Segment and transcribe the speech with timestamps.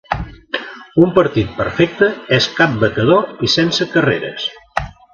[1.07, 2.09] Un partit perfecte
[2.39, 4.53] és cap batedor i sense carreres.